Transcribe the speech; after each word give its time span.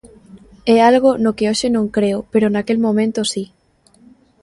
É 0.75 0.77
algo 0.89 1.09
no 1.23 1.31
que 1.37 1.45
hoxe 1.49 1.67
non 1.75 1.85
creo, 1.95 2.19
pero 2.31 2.47
naquel 2.53 2.77
momento 2.87 3.19
si. 3.31 3.43